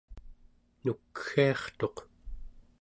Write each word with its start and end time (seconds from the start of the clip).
nukgiartuq 0.83 1.97